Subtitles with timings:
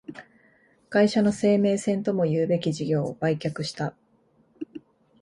[0.89, 3.93] 会社の生命線ともいうべき事業を売却した